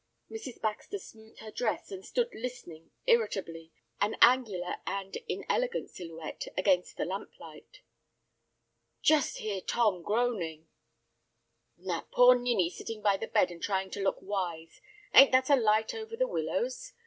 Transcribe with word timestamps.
Mrs. 0.31 0.59
Baxter 0.59 0.97
smoothed 0.97 1.41
her 1.41 1.51
dress, 1.51 1.91
and 1.91 2.03
stood 2.03 2.33
listening 2.33 2.89
irritably, 3.05 3.71
an 3.99 4.15
angular 4.19 4.77
and 4.87 5.15
inelegant 5.29 5.91
silhouette 5.91 6.47
against 6.57 6.97
the 6.97 7.05
lamp 7.05 7.39
light. 7.39 7.81
"Just 9.03 9.37
hear 9.37 9.61
Tom 9.61 10.01
groaning." 10.01 10.67
"And 11.77 11.87
that 11.91 12.09
poor 12.09 12.33
ninny 12.33 12.71
sitting 12.71 13.03
by 13.03 13.15
the 13.17 13.27
bed 13.27 13.51
and 13.51 13.61
trying 13.61 13.91
to 13.91 14.01
look 14.01 14.17
wise. 14.23 14.81
Ain't 15.13 15.31
that 15.33 15.51
a 15.51 15.55
light 15.55 15.93
over 15.93 16.17
the 16.17 16.27
willows? 16.27 16.93